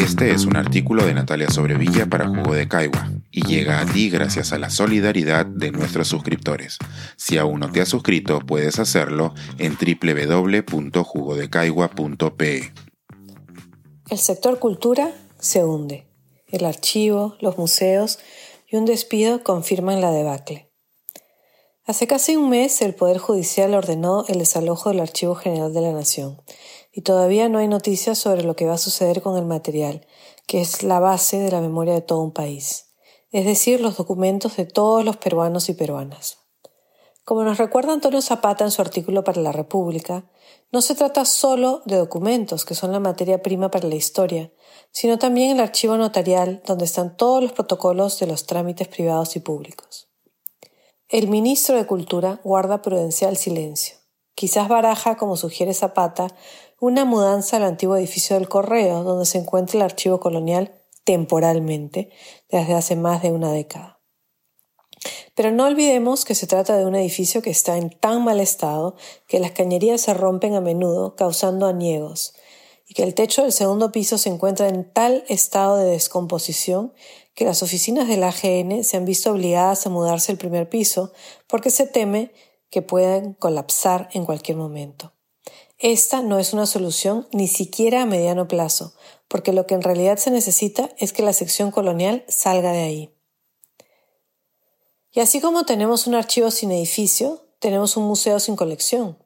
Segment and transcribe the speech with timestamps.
[0.00, 4.08] Este es un artículo de Natalia Sobrevilla para Jugo de Caigua y llega a ti
[4.08, 6.78] gracias a la solidaridad de nuestros suscriptores.
[7.18, 12.72] Si aún no te has suscrito, puedes hacerlo en www.jugodecaigua.pe.
[14.08, 16.06] El sector cultura se hunde.
[16.46, 18.20] El archivo, los museos
[18.66, 20.69] y un despido confirman la debacle.
[21.90, 25.90] Hace casi un mes el Poder Judicial ordenó el desalojo del Archivo General de la
[25.90, 26.40] Nación
[26.92, 30.06] y todavía no hay noticias sobre lo que va a suceder con el material,
[30.46, 32.92] que es la base de la memoria de todo un país,
[33.32, 36.38] es decir, los documentos de todos los peruanos y peruanas.
[37.24, 40.30] Como nos recuerda Antonio Zapata en su artículo para la República,
[40.70, 44.52] no se trata solo de documentos, que son la materia prima para la historia,
[44.92, 49.40] sino también el archivo notarial, donde están todos los protocolos de los trámites privados y
[49.40, 50.09] públicos.
[51.12, 53.96] El ministro de Cultura guarda prudencial silencio.
[54.36, 56.28] Quizás baraja, como sugiere Zapata,
[56.78, 62.10] una mudanza al antiguo edificio del Correo, donde se encuentra el archivo colonial temporalmente
[62.48, 63.98] desde hace más de una década.
[65.34, 68.94] Pero no olvidemos que se trata de un edificio que está en tan mal estado
[69.26, 72.34] que las cañerías se rompen a menudo, causando aniegos,
[72.86, 76.92] y que el techo del segundo piso se encuentra en tal estado de descomposición
[77.40, 81.10] que las oficinas del AGN se han visto obligadas a mudarse al primer piso
[81.46, 82.34] porque se teme
[82.68, 85.14] que puedan colapsar en cualquier momento.
[85.78, 88.92] Esta no es una solución ni siquiera a mediano plazo,
[89.26, 93.14] porque lo que en realidad se necesita es que la sección colonial salga de ahí.
[95.10, 99.16] Y así como tenemos un archivo sin edificio, tenemos un museo sin colección.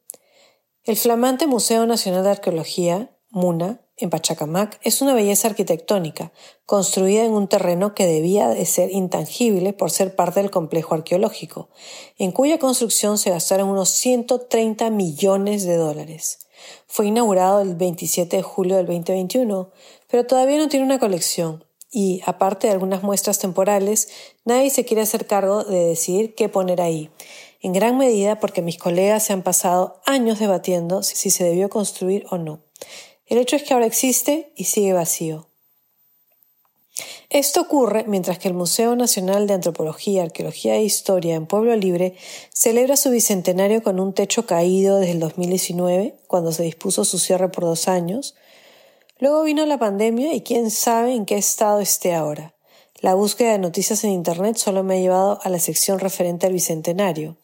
[0.84, 6.33] El flamante Museo Nacional de Arqueología, MUNA, en Pachacamac, es una belleza arquitectónica,
[6.67, 11.69] construida en un terreno que debía de ser intangible por ser parte del complejo arqueológico,
[12.19, 16.47] en cuya construcción se gastaron unos 130 millones de dólares.
[16.87, 19.70] Fue inaugurado el 27 de julio del 2021,
[20.09, 24.09] pero todavía no tiene una colección y, aparte de algunas muestras temporales,
[24.44, 27.11] nadie se quiere hacer cargo de decidir qué poner ahí,
[27.61, 32.26] en gran medida porque mis colegas se han pasado años debatiendo si se debió construir
[32.31, 32.61] o no.
[33.27, 35.49] El hecho es que ahora existe y sigue vacío.
[37.31, 42.15] Esto ocurre mientras que el Museo Nacional de Antropología, Arqueología e Historia en Pueblo Libre
[42.53, 47.49] celebra su bicentenario con un techo caído desde el 2019, cuando se dispuso su cierre
[47.49, 48.37] por dos años.
[49.19, 52.55] Luego vino la pandemia y quién sabe en qué estado esté ahora.
[53.01, 56.53] La búsqueda de noticias en Internet solo me ha llevado a la sección referente al
[56.53, 57.37] bicentenario,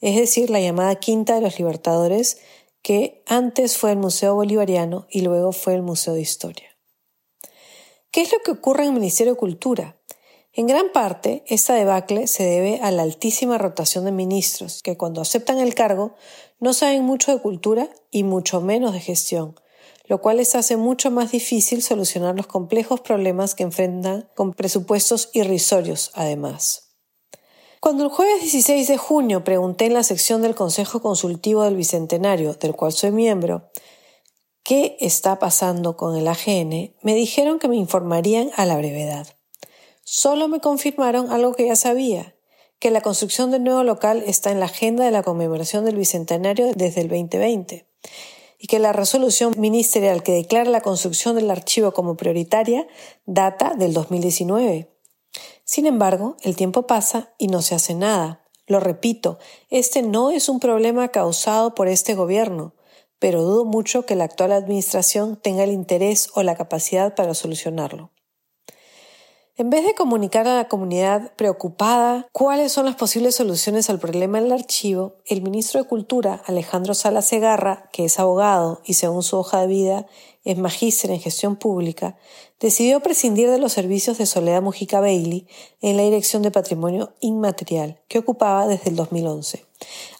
[0.00, 2.38] es decir, la llamada Quinta de los Libertadores,
[2.82, 6.76] que antes fue el Museo Bolivariano y luego fue el Museo de Historia.
[8.10, 9.96] ¿Qué es lo que ocurre en el Ministerio de Cultura?
[10.52, 15.20] En gran parte, esta debacle se debe a la altísima rotación de ministros, que cuando
[15.20, 16.14] aceptan el cargo
[16.60, 19.60] no saben mucho de cultura y mucho menos de gestión,
[20.06, 25.28] lo cual les hace mucho más difícil solucionar los complejos problemas que enfrentan con presupuestos
[25.34, 26.85] irrisorios, además.
[27.80, 32.54] Cuando el jueves 16 de junio pregunté en la sección del Consejo Consultivo del Bicentenario,
[32.54, 33.70] del cual soy miembro,
[34.62, 39.26] qué está pasando con el AGN, me dijeron que me informarían a la brevedad.
[40.04, 42.34] Solo me confirmaron algo que ya sabía,
[42.78, 46.72] que la construcción del nuevo local está en la agenda de la conmemoración del Bicentenario
[46.74, 47.86] desde el 2020
[48.58, 52.86] y que la resolución ministerial que declara la construcción del archivo como prioritaria
[53.26, 54.95] data del 2019.
[55.66, 58.40] Sin embargo, el tiempo pasa y no se hace nada.
[58.68, 62.72] Lo repito, este no es un problema causado por este gobierno,
[63.18, 68.12] pero dudo mucho que la actual administración tenga el interés o la capacidad para solucionarlo.
[69.58, 74.38] En vez de comunicar a la comunidad preocupada cuáles son las posibles soluciones al problema
[74.38, 79.38] del archivo, el ministro de Cultura, Alejandro Sala Segarra, que es abogado y según su
[79.38, 80.06] hoja de vida
[80.44, 82.18] es magíster en gestión pública,
[82.60, 85.46] decidió prescindir de los servicios de Soledad Mujica Bailey
[85.80, 89.64] en la Dirección de Patrimonio Inmaterial, que ocupaba desde el 2011,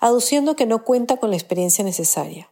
[0.00, 2.50] aduciendo que no cuenta con la experiencia necesaria.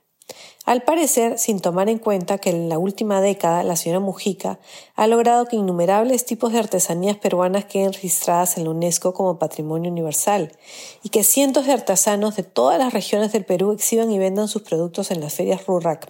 [0.64, 4.58] Al parecer, sin tomar en cuenta que en la última década la señora Mujica
[4.94, 9.90] ha logrado que innumerables tipos de artesanías peruanas queden registradas en la UNESCO como patrimonio
[9.90, 10.56] universal
[11.02, 14.62] y que cientos de artesanos de todas las regiones del Perú exhiban y vendan sus
[14.62, 16.08] productos en las ferias Rurak.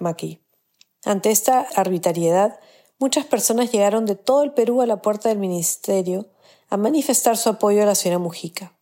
[1.05, 2.61] Ante esta arbitrariedad,
[3.01, 6.27] muchas personas llegaron de todo el Perú a la puerta del ministerio
[6.71, 8.73] a manifestar su apoyo a la señora Mujica.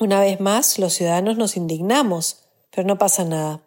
[0.00, 2.40] Una vez más, los ciudadanos nos indignamos,
[2.72, 3.60] pero no pasa nada.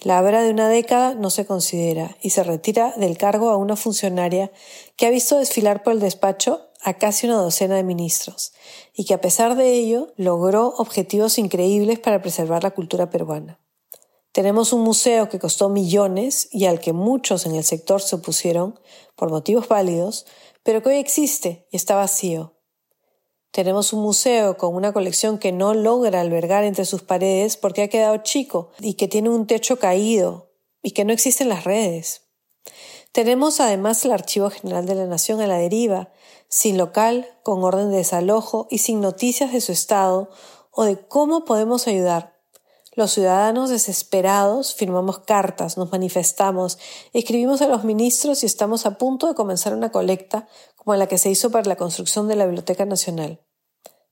[0.00, 3.74] La obra de una década no se considera y se retira del cargo a una
[3.74, 4.52] funcionaria
[4.96, 8.52] que ha visto desfilar por el despacho a casi una docena de ministros
[8.94, 13.58] y que a pesar de ello logró objetivos increíbles para preservar la cultura peruana.
[14.30, 18.78] Tenemos un museo que costó millones y al que muchos en el sector se opusieron
[19.16, 20.26] por motivos válidos,
[20.62, 22.57] pero que hoy existe y está vacío.
[23.50, 27.88] Tenemos un museo con una colección que no logra albergar entre sus paredes porque ha
[27.88, 30.52] quedado chico y que tiene un techo caído
[30.82, 32.22] y que no existen las redes.
[33.12, 36.12] Tenemos además el Archivo General de la Nación a la deriva,
[36.48, 40.30] sin local, con orden de desalojo y sin noticias de su estado
[40.70, 42.37] o de cómo podemos ayudar.
[42.98, 46.80] Los ciudadanos desesperados firmamos cartas, nos manifestamos,
[47.12, 51.16] escribimos a los ministros y estamos a punto de comenzar una colecta como la que
[51.16, 53.38] se hizo para la construcción de la Biblioteca Nacional.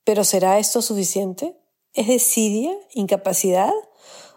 [0.04, 1.56] ¿Pero será esto suficiente?
[1.94, 2.78] ¿Es desidia?
[2.94, 3.72] ¿Incapacidad?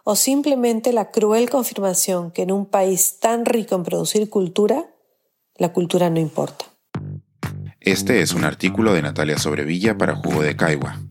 [0.04, 4.90] ¿O simplemente la cruel confirmación que en un país tan rico en producir cultura,
[5.58, 6.66] la cultura no importa?
[7.80, 11.00] Este es un artículo de Natalia Sobrevilla para Jugo de Caigua